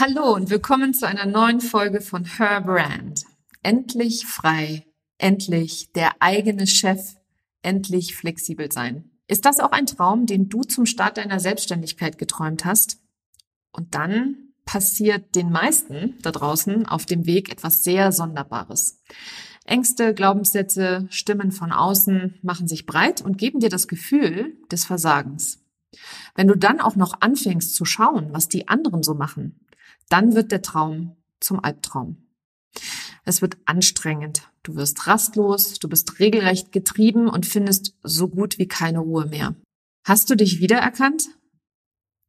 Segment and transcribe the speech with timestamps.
[0.00, 3.24] Hallo und willkommen zu einer neuen Folge von Her Brand.
[3.64, 4.86] Endlich frei,
[5.18, 7.16] endlich der eigene Chef,
[7.62, 9.10] endlich flexibel sein.
[9.26, 12.98] Ist das auch ein Traum, den du zum Start deiner Selbstständigkeit geträumt hast?
[13.72, 19.02] Und dann passiert den meisten da draußen auf dem Weg etwas sehr Sonderbares.
[19.64, 25.58] Ängste, Glaubenssätze, Stimmen von außen machen sich breit und geben dir das Gefühl des Versagens.
[26.36, 29.58] Wenn du dann auch noch anfängst zu schauen, was die anderen so machen,
[30.08, 32.28] dann wird der Traum zum Albtraum.
[33.24, 34.50] Es wird anstrengend.
[34.62, 39.54] Du wirst rastlos, du bist regelrecht getrieben und findest so gut wie keine Ruhe mehr.
[40.04, 41.28] Hast du dich wiedererkannt?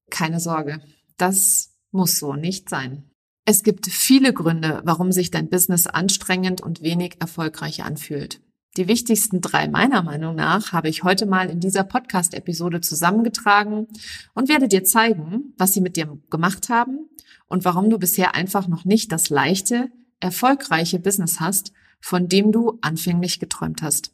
[0.09, 0.81] Keine Sorge,
[1.17, 3.09] das muss so nicht sein.
[3.45, 8.41] Es gibt viele Gründe, warum sich dein Business anstrengend und wenig erfolgreich anfühlt.
[8.79, 13.87] Die wichtigsten drei meiner Meinung nach habe ich heute mal in dieser Podcast-Episode zusammengetragen
[14.33, 17.09] und werde dir zeigen, was sie mit dir gemacht haben
[17.49, 19.91] und warum du bisher einfach noch nicht das leichte,
[20.21, 24.13] erfolgreiche Business hast, von dem du anfänglich geträumt hast.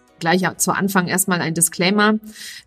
[0.21, 2.19] gleich zu Anfang erstmal ein Disclaimer.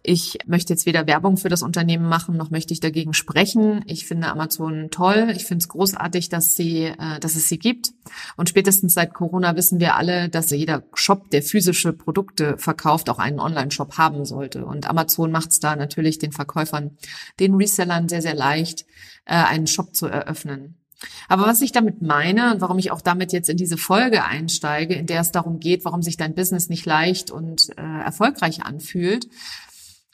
[0.02, 3.82] Ich möchte jetzt weder Werbung für das Unternehmen machen, noch möchte ich dagegen sprechen.
[3.86, 5.32] Ich finde Amazon toll.
[5.34, 7.92] Ich finde es großartig, dass sie, äh, dass es sie gibt.
[8.36, 13.18] Und spätestens seit Corona wissen wir alle, dass jeder Shop, der physische Produkte verkauft, auch
[13.18, 14.66] einen Online-Shop haben sollte.
[14.66, 16.98] Und Amazon macht es da natürlich den Verkäufern,
[17.40, 18.84] den Resellern sehr, sehr leicht,
[19.24, 20.83] äh, einen Shop zu eröffnen.
[21.28, 24.94] Aber was ich damit meine und warum ich auch damit jetzt in diese Folge einsteige,
[24.94, 29.28] in der es darum geht, warum sich dein Business nicht leicht und äh, erfolgreich anfühlt,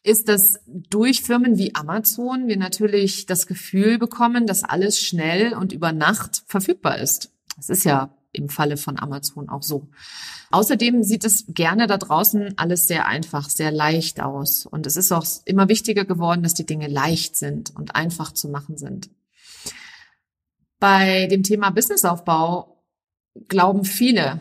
[0.03, 5.73] ist, dass durch Firmen wie Amazon wir natürlich das Gefühl bekommen, dass alles schnell und
[5.73, 7.31] über Nacht verfügbar ist.
[7.57, 9.89] Das ist ja im Falle von Amazon auch so.
[10.51, 14.67] Außerdem sieht es gerne da draußen alles sehr einfach, sehr leicht aus.
[14.67, 18.49] Und es ist auch immer wichtiger geworden, dass die Dinge leicht sind und einfach zu
[18.49, 19.11] machen sind.
[20.81, 22.83] Bei dem Thema Businessaufbau
[23.49, 24.41] glauben viele,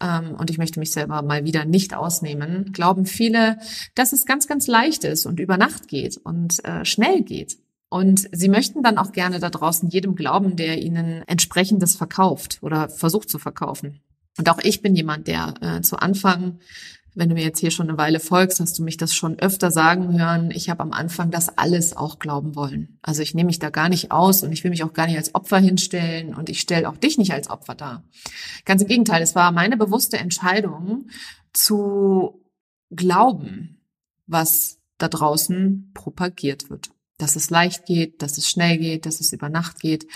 [0.00, 3.58] ähm, und ich möchte mich selber mal wieder nicht ausnehmen, glauben viele,
[3.94, 7.58] dass es ganz, ganz leicht ist und über Nacht geht und äh, schnell geht.
[7.88, 12.88] Und sie möchten dann auch gerne da draußen jedem glauben, der ihnen entsprechendes verkauft oder
[12.88, 14.00] versucht zu verkaufen.
[14.36, 16.58] Und auch ich bin jemand, der äh, zu Anfang
[17.14, 19.70] wenn du mir jetzt hier schon eine Weile folgst, hast du mich das schon öfter
[19.70, 20.50] sagen hören.
[20.50, 22.98] Ich habe am Anfang das alles auch glauben wollen.
[23.02, 25.16] Also ich nehme mich da gar nicht aus und ich will mich auch gar nicht
[25.16, 28.04] als Opfer hinstellen und ich stelle auch dich nicht als Opfer dar.
[28.64, 31.08] Ganz im Gegenteil, es war meine bewusste Entscheidung
[31.52, 32.42] zu
[32.90, 33.80] glauben,
[34.26, 36.90] was da draußen propagiert wird.
[37.18, 40.06] Dass es leicht geht, dass es schnell geht, dass es über Nacht geht.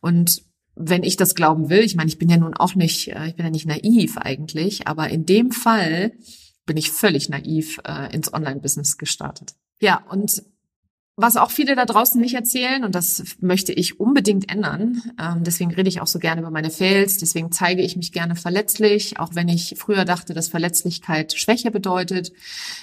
[0.00, 0.42] Und
[0.76, 3.34] wenn ich das glauben will, ich meine, ich bin ja nun auch nicht, äh, ich
[3.34, 6.12] bin ja nicht naiv eigentlich, aber in dem Fall
[6.66, 9.54] bin ich völlig naiv äh, ins Online-Business gestartet.
[9.80, 10.42] Ja, und
[11.18, 15.72] was auch viele da draußen nicht erzählen, und das möchte ich unbedingt ändern, ähm, deswegen
[15.72, 19.34] rede ich auch so gerne über meine Fails, deswegen zeige ich mich gerne verletzlich, auch
[19.34, 22.32] wenn ich früher dachte, dass Verletzlichkeit Schwäche bedeutet.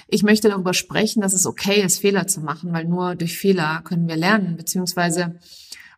[0.08, 3.82] Ich möchte darüber sprechen, dass es okay ist, Fehler zu machen, weil nur durch Fehler
[3.84, 5.38] können wir lernen, beziehungsweise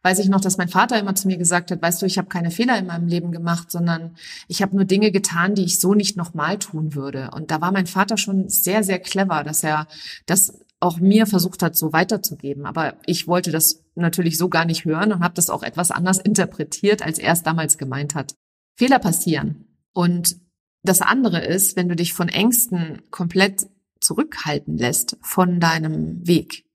[0.07, 2.29] weiß ich noch, dass mein Vater immer zu mir gesagt hat, weißt du, ich habe
[2.29, 4.15] keine Fehler in meinem Leben gemacht, sondern
[4.47, 7.33] ich habe nur Dinge getan, die ich so nicht nochmal tun würde.
[7.35, 9.89] Und da war mein Vater schon sehr, sehr clever, dass er
[10.25, 12.67] das auch mir versucht hat, so weiterzugeben.
[12.67, 16.19] Aber ich wollte das natürlich so gar nicht hören und habe das auch etwas anders
[16.19, 18.37] interpretiert, als er es damals gemeint hat.
[18.77, 19.67] Fehler passieren.
[19.93, 20.37] Und
[20.85, 23.67] das andere ist, wenn du dich von Ängsten komplett
[24.01, 26.66] zurückhalten lässt von deinem Weg.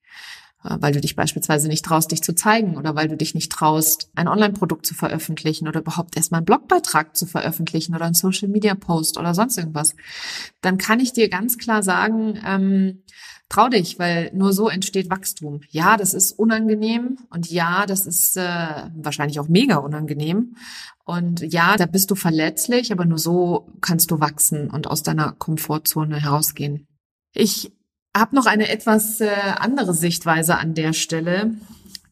[0.63, 3.51] Äh, weil du dich beispielsweise nicht traust, dich zu zeigen oder weil du dich nicht
[3.51, 9.17] traust, ein Online-Produkt zu veröffentlichen oder überhaupt erstmal einen Blogbeitrag zu veröffentlichen oder einen Social-Media-Post
[9.17, 9.95] oder sonst irgendwas,
[10.61, 13.03] dann kann ich dir ganz klar sagen, ähm,
[13.49, 15.61] trau dich, weil nur so entsteht Wachstum.
[15.69, 20.55] Ja, das ist unangenehm und ja, das ist äh, wahrscheinlich auch mega unangenehm.
[21.03, 25.33] Und ja, da bist du verletzlich, aber nur so kannst du wachsen und aus deiner
[25.33, 26.87] Komfortzone herausgehen.
[27.33, 27.73] Ich
[28.15, 31.55] habe noch eine etwas äh, andere Sichtweise an der Stelle,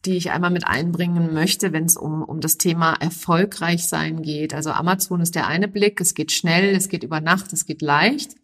[0.04, 4.54] die ich einmal mit einbringen möchte, wenn es um, um das Thema erfolgreich sein geht.
[4.54, 7.82] Also Amazon ist der eine Blick, es geht schnell, es geht über Nacht, es geht
[7.82, 8.34] leicht.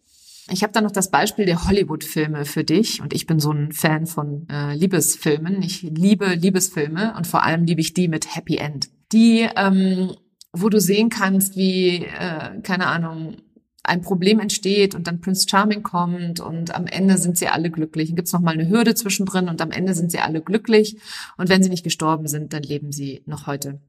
[0.49, 3.73] Ich habe da noch das Beispiel der Hollywood-Filme für dich und ich bin so ein
[3.73, 5.61] Fan von äh, Liebesfilmen.
[5.61, 8.89] Ich liebe Liebesfilme und vor allem liebe ich die mit Happy End.
[9.11, 10.11] Die, ähm,
[10.53, 13.37] wo du sehen kannst, wie, äh, keine Ahnung,
[13.83, 18.09] ein Problem entsteht und dann Prince Charming kommt und am Ende sind sie alle glücklich.
[18.09, 20.97] Dann gibt's noch mal eine Hürde zwischendrin und am Ende sind sie alle glücklich.
[21.37, 23.79] Und wenn sie nicht gestorben sind, dann leben sie noch heute.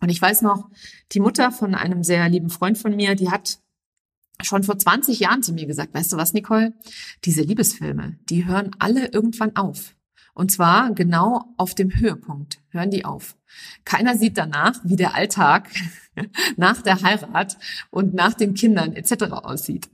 [0.00, 0.70] Und ich weiß noch,
[1.12, 3.58] die Mutter von einem sehr lieben Freund von mir, die hat
[4.42, 6.74] schon vor 20 Jahren zu mir gesagt, weißt du was, Nicole?
[7.24, 9.95] Diese Liebesfilme, die hören alle irgendwann auf.
[10.36, 13.36] Und zwar genau auf dem Höhepunkt hören die auf.
[13.86, 15.70] Keiner sieht danach, wie der Alltag
[16.58, 17.56] nach der Heirat
[17.90, 19.32] und nach den Kindern etc.
[19.32, 19.88] aussieht.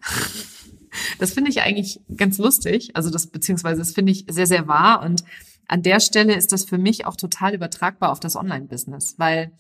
[1.20, 2.96] Das finde ich eigentlich ganz lustig.
[2.96, 5.04] Also das, beziehungsweise das finde ich sehr, sehr wahr.
[5.04, 5.22] Und
[5.68, 9.52] an der Stelle ist das für mich auch total übertragbar auf das Online-Business, weil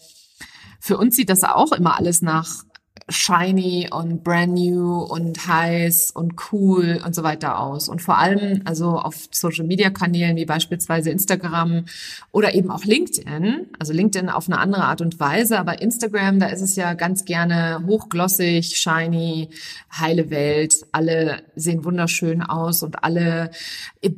[0.80, 2.64] für uns sieht das auch immer alles nach
[3.08, 7.88] shiny und brand new und heiß und cool und so weiter aus.
[7.88, 11.84] Und vor allem also auf Social Media Kanälen wie beispielsweise Instagram
[12.30, 16.46] oder eben auch LinkedIn, also LinkedIn auf eine andere Art und Weise, aber Instagram, da
[16.46, 19.50] ist es ja ganz gerne hochglossig, shiny,
[19.92, 23.50] heile Welt, alle sehen wunderschön aus und alle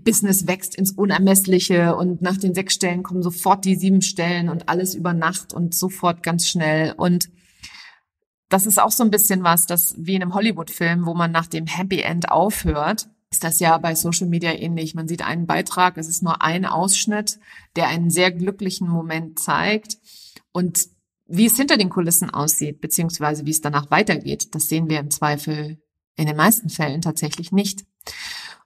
[0.05, 4.69] Business wächst ins Unermessliche und nach den sechs Stellen kommen sofort die sieben Stellen und
[4.69, 7.29] alles über Nacht und sofort ganz schnell und
[8.49, 11.47] das ist auch so ein bisschen was, das wie in einem Hollywood-Film, wo man nach
[11.47, 14.95] dem Happy End aufhört, ist das ja bei Social Media ähnlich.
[14.95, 17.41] Man sieht einen Beitrag, es ist nur ein Ausschnitt,
[17.75, 19.99] der einen sehr glücklichen Moment zeigt.
[20.53, 20.89] Und
[21.27, 25.11] Wie es hinter den Kulissen aussieht, beziehungsweise wie es danach weitergeht, das sehen wir im
[25.11, 25.79] Zweifel
[26.17, 27.85] in den meisten Fällen tatsächlich nicht.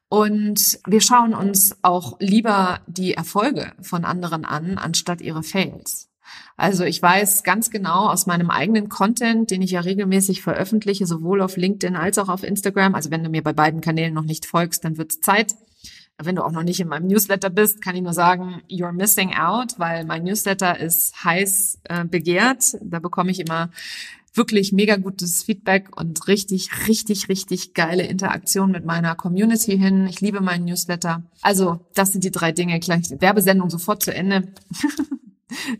[0.09, 6.08] Und wir schauen uns auch lieber die Erfolge von anderen an, anstatt ihre Fails.
[6.57, 11.41] Also ich weiß ganz genau aus meinem eigenen Content, den ich ja regelmäßig veröffentliche, sowohl
[11.41, 12.95] auf LinkedIn als auch auf Instagram.
[12.95, 15.55] Also wenn du mir bei beiden Kanälen noch nicht folgst, dann wird es Zeit.
[16.21, 19.35] Wenn du auch noch nicht in meinem Newsletter bist, kann ich nur sagen, you're missing
[19.35, 22.77] out, weil mein Newsletter ist heiß äh, begehrt.
[22.83, 23.71] Da bekomme ich immer
[24.35, 30.07] wirklich mega gutes Feedback und richtig, richtig, richtig geile Interaktion mit meiner Community hin.
[30.07, 31.23] Ich liebe meinen Newsletter.
[31.43, 32.81] Also, das sind die drei Dinge.
[32.81, 34.49] Gleich Werbesendung sofort zu Ende.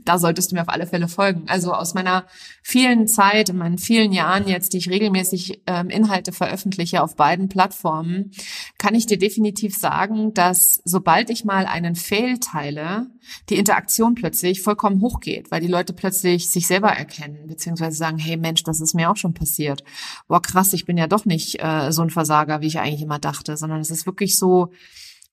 [0.05, 1.45] da solltest du mir auf alle Fälle folgen.
[1.47, 2.27] Also aus meiner
[2.63, 7.49] vielen Zeit, in meinen vielen Jahren jetzt, die ich regelmäßig ähm, Inhalte veröffentliche auf beiden
[7.49, 8.31] Plattformen,
[8.79, 13.07] kann ich dir definitiv sagen, dass sobald ich mal einen Fail teile,
[13.49, 18.37] die Interaktion plötzlich vollkommen hochgeht, weil die Leute plötzlich sich selber erkennen, beziehungsweise sagen, hey
[18.37, 19.85] Mensch, das ist mir auch schon passiert.
[20.29, 23.19] Boah, krass, ich bin ja doch nicht äh, so ein Versager, wie ich eigentlich immer
[23.19, 24.73] dachte, sondern es ist wirklich so,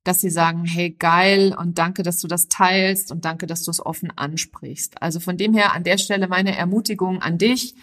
[0.06, 3.72] dass sie sagen, hey, geil und danke, dass du das teilst und danke, dass du
[3.72, 5.02] es offen ansprichst.
[5.02, 7.76] Also von dem her an der Stelle meine Ermutigung an dich,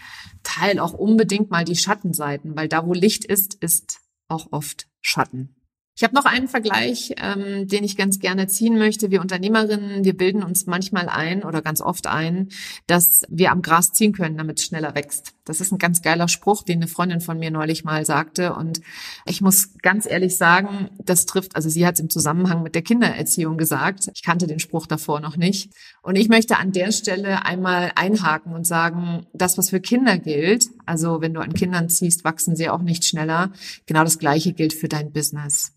[0.42, 5.56] teil auch unbedingt mal die Schattenseiten, weil da, wo Licht ist, ist auch oft Schatten.
[5.94, 9.10] Ich habe noch einen Vergleich, ähm, den ich ganz gerne ziehen möchte.
[9.10, 12.48] Wir Unternehmerinnen, wir bilden uns manchmal ein oder ganz oft ein,
[12.86, 15.34] dass wir am Gras ziehen können, damit es schneller wächst.
[15.44, 18.54] Das ist ein ganz geiler Spruch, den eine Freundin von mir neulich mal sagte.
[18.54, 18.80] Und
[19.26, 22.82] ich muss ganz ehrlich sagen, das trifft, also sie hat es im Zusammenhang mit der
[22.82, 24.08] Kindererziehung gesagt.
[24.14, 25.72] Ich kannte den Spruch davor noch nicht.
[26.00, 30.66] Und ich möchte an der Stelle einmal einhaken und sagen, das, was für Kinder gilt,
[30.86, 33.52] also wenn du an Kindern ziehst, wachsen sie auch nicht schneller.
[33.86, 35.72] Genau das Gleiche gilt für dein Business.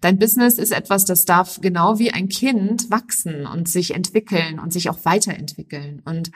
[0.00, 4.72] Dein Business ist etwas, das darf genau wie ein Kind wachsen und sich entwickeln und
[4.72, 6.02] sich auch weiterentwickeln.
[6.04, 6.30] Und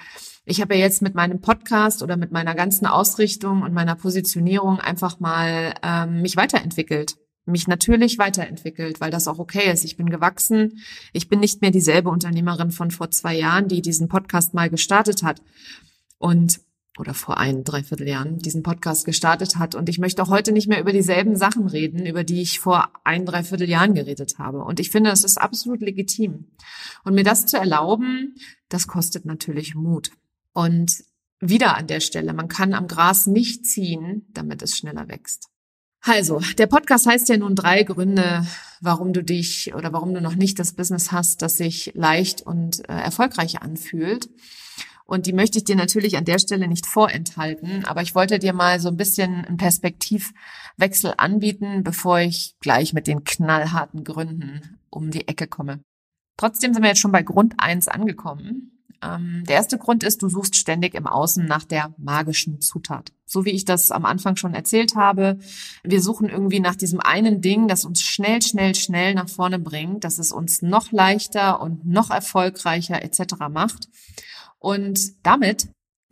[0.45, 5.21] ich habe jetzt mit meinem Podcast oder mit meiner ganzen Ausrichtung und meiner Positionierung einfach
[5.21, 9.85] mal ähm, mich weiterentwickelt mich natürlich weiterentwickelt, weil das auch okay ist.
[9.85, 10.81] Ich bin gewachsen.
[11.13, 15.23] Ich bin nicht mehr dieselbe Unternehmerin von vor zwei Jahren, die diesen Podcast mal gestartet
[15.23, 15.43] hat.
[16.19, 16.61] Und
[16.99, 19.75] oder vor ein, dreiviertel Jahren diesen Podcast gestartet hat.
[19.75, 22.91] Und ich möchte auch heute nicht mehr über dieselben Sachen reden, über die ich vor
[23.05, 24.63] ein, dreiviertel Jahren geredet habe.
[24.65, 26.49] Und ich finde, das ist absolut legitim.
[27.05, 28.35] Und mir das zu erlauben,
[28.69, 30.11] das kostet natürlich Mut.
[30.53, 30.93] Und
[31.41, 35.49] wieder an der Stelle, man kann am Gras nicht ziehen, damit es schneller wächst.
[36.05, 38.45] Also, der Podcast heißt ja nun drei Gründe,
[38.81, 42.81] warum du dich oder warum du noch nicht das Business hast, das sich leicht und
[42.89, 44.29] äh, erfolgreich anfühlt.
[45.05, 48.53] Und die möchte ich dir natürlich an der Stelle nicht vorenthalten, aber ich wollte dir
[48.53, 55.11] mal so ein bisschen einen Perspektivwechsel anbieten, bevor ich gleich mit den knallharten Gründen um
[55.11, 55.81] die Ecke komme.
[56.37, 58.73] Trotzdem sind wir jetzt schon bei Grund eins angekommen.
[59.03, 63.13] Ähm, der erste Grund ist, du suchst ständig im Außen nach der magischen Zutat.
[63.27, 65.39] So wie ich das am Anfang schon erzählt habe.
[65.83, 70.05] Wir suchen irgendwie nach diesem einen Ding, das uns schnell, schnell, schnell nach vorne bringt,
[70.05, 73.35] dass es uns noch leichter und noch erfolgreicher etc.
[73.51, 73.89] macht.
[74.63, 75.69] Und damit,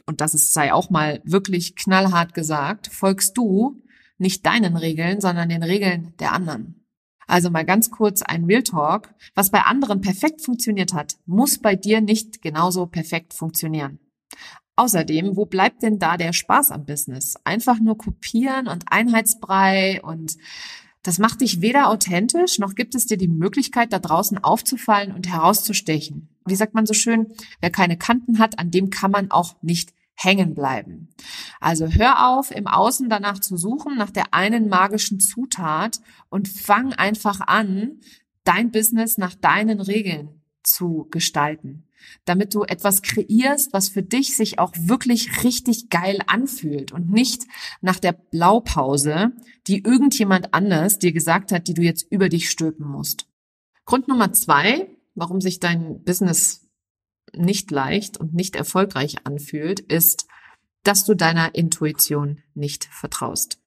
[0.06, 3.80] und das ist, sei auch mal wirklich knallhart gesagt, folgst du
[4.18, 6.84] nicht deinen Regeln, sondern den Regeln der anderen.
[7.28, 9.14] Also mal ganz kurz ein Real Talk.
[9.36, 14.00] Was bei anderen perfekt funktioniert hat, muss bei dir nicht genauso perfekt funktionieren.
[14.74, 17.36] Außerdem, wo bleibt denn da der Spaß am Business?
[17.44, 20.36] Einfach nur kopieren und Einheitsbrei und
[21.04, 25.28] das macht dich weder authentisch, noch gibt es dir die Möglichkeit, da draußen aufzufallen und
[25.28, 26.29] herauszustechen.
[26.46, 29.92] Wie sagt man so schön, wer keine Kanten hat, an dem kann man auch nicht
[30.14, 31.08] hängen bleiben.
[31.60, 36.92] Also hör auf, im Außen danach zu suchen, nach der einen magischen Zutat und fang
[36.92, 38.00] einfach an,
[38.44, 41.86] dein Business nach deinen Regeln zu gestalten
[42.24, 47.46] damit du etwas kreierst, was für dich sich auch wirklich richtig geil anfühlt und nicht
[47.80, 49.32] nach der Blaupause,
[49.66, 53.26] die irgendjemand anders dir gesagt hat, die du jetzt über dich stülpen musst.
[53.84, 56.68] Grund Nummer zwei, warum sich dein Business
[57.32, 60.26] nicht leicht und nicht erfolgreich anfühlt, ist,
[60.82, 63.60] dass du deiner Intuition nicht vertraust.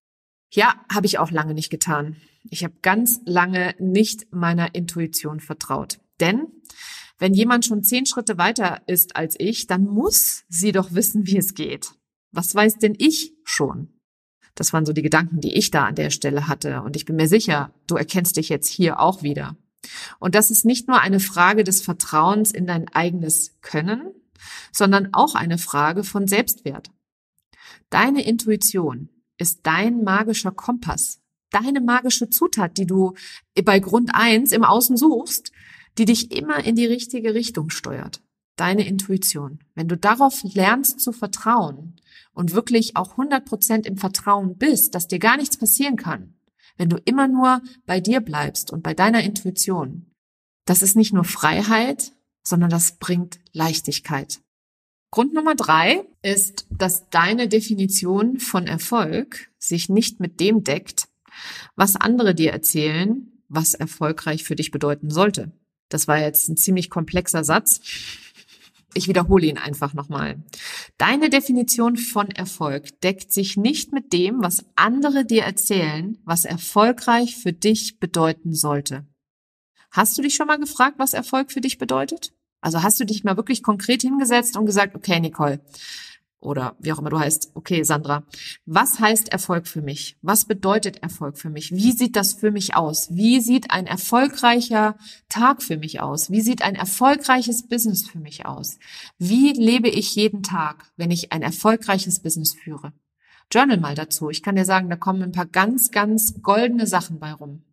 [0.52, 2.18] Ja, habe ich auch lange nicht getan.
[2.50, 6.00] Ich habe ganz lange nicht meiner Intuition vertraut.
[6.20, 6.48] Denn
[7.18, 11.38] wenn jemand schon zehn Schritte weiter ist als ich, dann muss sie doch wissen, wie
[11.38, 11.92] es geht.
[12.32, 14.00] Was weiß denn ich schon?
[14.56, 16.82] Das waren so die Gedanken, die ich da an der Stelle hatte.
[16.82, 19.58] Und ich bin mir sicher, du erkennst dich jetzt hier auch wieder.
[20.20, 24.12] Und das ist nicht nur eine Frage des Vertrauens in dein eigenes Können,
[24.72, 26.92] sondern auch eine Frage von Selbstwert.
[27.90, 31.20] Deine Intuition ist dein magischer Kompass,
[31.52, 33.14] deine magische Zutat, die du
[33.64, 35.52] bei Grund eins im Außen suchst,
[35.98, 38.22] die dich immer in die richtige Richtung steuert.
[38.56, 41.96] deine Intuition, wenn du darauf lernst zu vertrauen
[42.34, 46.36] und wirklich auch 100% im Vertrauen bist, dass dir gar nichts passieren kann,
[46.78, 50.12] wenn du immer nur bei dir bleibst und bei deiner Intuition,
[50.66, 52.14] das ist nicht nur Freiheit,
[52.44, 54.42] sondern das bringt Leichtigkeit.
[55.12, 61.08] Grund Nummer drei ist, dass deine Definition von Erfolg sich nicht mit dem deckt,
[61.76, 65.52] was andere dir erzählen, was erfolgreich für dich bedeuten sollte.
[65.90, 67.82] Das war jetzt ein ziemlich komplexer Satz.
[68.96, 70.44] Ich wiederhole ihn einfach nochmal.
[70.98, 77.36] Deine Definition von Erfolg deckt sich nicht mit dem, was andere dir erzählen, was erfolgreich
[77.38, 79.06] für dich bedeuten sollte.
[79.92, 82.34] Hast du dich schon mal gefragt, was Erfolg für dich bedeutet?
[82.62, 85.60] Also hast du dich mal wirklich konkret hingesetzt und gesagt, okay, Nicole,
[86.44, 88.24] oder wie auch immer du heißt, okay, Sandra,
[88.66, 90.18] was heißt Erfolg für mich?
[90.22, 91.72] Was bedeutet Erfolg für mich?
[91.72, 93.08] Wie sieht das für mich aus?
[93.12, 94.98] Wie sieht ein erfolgreicher
[95.30, 96.32] Tag für mich aus?
[96.32, 98.78] Wie sieht ein erfolgreiches Business für mich aus?
[99.18, 102.94] Wie lebe ich jeden Tag, wenn ich ein erfolgreiches Business führe?
[103.52, 104.30] Journal mal dazu.
[104.30, 107.64] Ich kann dir sagen, da kommen ein paar ganz, ganz goldene Sachen bei rum.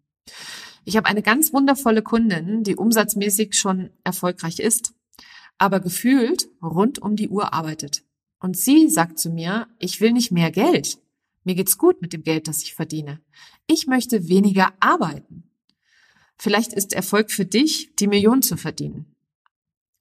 [0.84, 4.94] Ich habe eine ganz wundervolle Kundin, die umsatzmäßig schon erfolgreich ist,
[5.58, 8.04] aber gefühlt rund um die Uhr arbeitet.
[8.40, 10.98] Und sie sagt zu mir, ich will nicht mehr Geld.
[11.44, 13.20] Mir geht's gut mit dem Geld, das ich verdiene.
[13.66, 15.44] Ich möchte weniger arbeiten.
[16.36, 19.14] Vielleicht ist Erfolg für dich, die Million zu verdienen.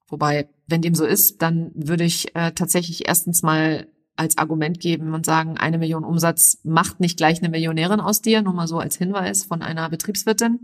[0.08, 3.86] Wobei, wenn dem so ist, dann würde ich äh, tatsächlich erstens mal
[4.20, 8.42] als Argument geben und sagen, eine Million Umsatz macht nicht gleich eine Millionärin aus dir,
[8.42, 10.60] nur mal so als Hinweis von einer Betriebswirtin.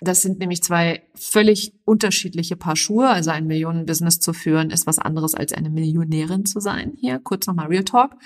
[0.00, 3.08] Das sind nämlich zwei völlig unterschiedliche Paar Schuhe.
[3.08, 6.94] Also ein Millionen-Business zu führen ist was anderes als eine Millionärin zu sein.
[6.98, 8.16] Hier kurz nochmal Real Talk.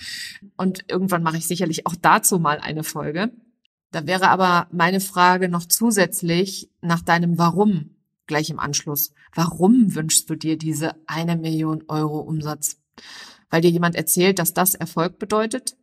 [0.56, 3.33] Und irgendwann mache ich sicherlich auch dazu mal eine Folge.
[3.90, 7.90] Da wäre aber meine Frage noch zusätzlich nach deinem Warum
[8.26, 9.12] gleich im Anschluss.
[9.35, 12.78] Warum wünschst du dir diese eine Million Euro Umsatz?
[13.54, 15.76] Weil dir jemand erzählt, dass das Erfolg bedeutet,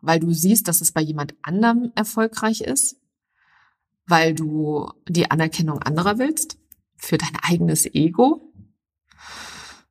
[0.00, 3.00] weil du siehst, dass es bei jemand anderem erfolgreich ist,
[4.06, 6.56] weil du die Anerkennung anderer willst,
[6.96, 8.52] für dein eigenes Ego.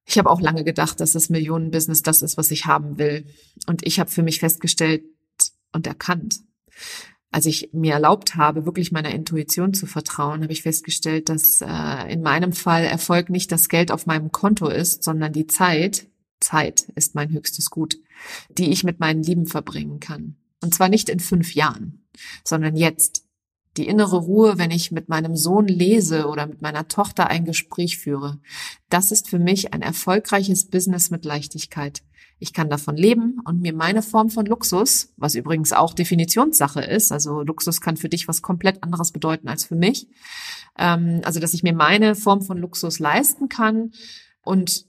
[0.06, 3.26] Ich habe auch lange gedacht, dass das Millionenbusiness das ist, was ich haben will.
[3.68, 5.04] Und ich habe für mich festgestellt
[5.74, 6.40] und erkannt,
[7.32, 12.14] als ich mir erlaubt habe, wirklich meiner Intuition zu vertrauen, habe ich festgestellt, dass äh,
[12.14, 16.08] in meinem Fall Erfolg nicht das Geld auf meinem Konto ist, sondern die Zeit,
[16.40, 17.98] Zeit ist mein höchstes Gut,
[18.50, 20.36] die ich mit meinen Lieben verbringen kann.
[20.62, 22.06] Und zwar nicht in fünf Jahren,
[22.44, 23.26] sondern jetzt.
[23.78, 27.98] Die innere Ruhe, wenn ich mit meinem Sohn lese oder mit meiner Tochter ein Gespräch
[27.98, 28.40] führe.
[28.90, 32.02] Das ist für mich ein erfolgreiches Business mit Leichtigkeit.
[32.40, 37.12] Ich kann davon leben und mir meine Form von Luxus, was übrigens auch Definitionssache ist,
[37.12, 40.08] also Luxus kann für dich was komplett anderes bedeuten als für mich,
[40.78, 43.92] ähm, also dass ich mir meine Form von Luxus leisten kann
[44.42, 44.89] und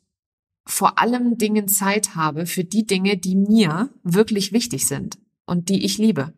[0.71, 5.85] vor allem Dingen Zeit habe für die Dinge, die mir wirklich wichtig sind und die
[5.85, 6.33] ich liebe.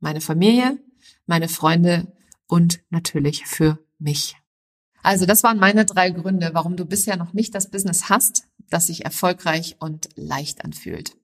[0.00, 0.78] Meine Familie,
[1.26, 2.12] meine Freunde
[2.46, 4.36] und natürlich für mich.
[5.02, 8.86] Also das waren meine drei Gründe, warum du bisher noch nicht das Business hast, das
[8.86, 11.16] sich erfolgreich und leicht anfühlt.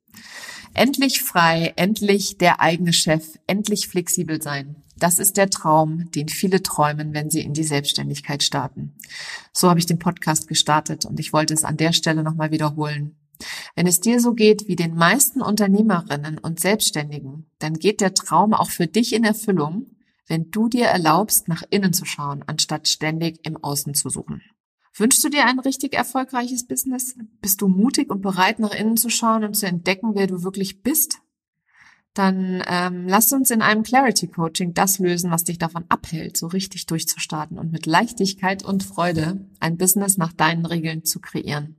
[0.74, 4.76] Endlich frei, endlich der eigene Chef, endlich flexibel sein.
[5.00, 8.94] Das ist der Traum, den viele träumen, wenn sie in die Selbstständigkeit starten.
[9.52, 13.16] So habe ich den Podcast gestartet und ich wollte es an der Stelle nochmal wiederholen.
[13.74, 18.52] Wenn es dir so geht wie den meisten Unternehmerinnen und Selbstständigen, dann geht der Traum
[18.52, 19.86] auch für dich in Erfüllung,
[20.26, 24.42] wenn du dir erlaubst, nach innen zu schauen, anstatt ständig im Außen zu suchen.
[24.96, 27.16] Wünschst du dir ein richtig erfolgreiches Business?
[27.40, 30.82] Bist du mutig und bereit, nach innen zu schauen und zu entdecken, wer du wirklich
[30.82, 31.20] bist?
[32.14, 36.48] Dann ähm, lass uns in einem Clarity Coaching das lösen, was dich davon abhält, so
[36.48, 41.76] richtig durchzustarten und mit Leichtigkeit und Freude ein Business nach deinen Regeln zu kreieren.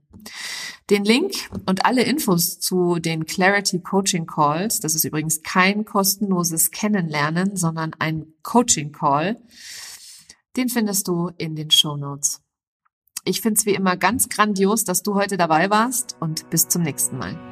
[0.88, 1.34] Den Link
[1.66, 7.92] und alle Infos zu den Clarity Coaching Calls, das ist übrigens kein kostenloses Kennenlernen, sondern
[7.98, 9.36] ein Coaching Call,
[10.56, 12.40] den findest du in den Show Notes.
[13.24, 16.82] Ich finde es wie immer ganz grandios, dass du heute dabei warst und bis zum
[16.82, 17.51] nächsten Mal.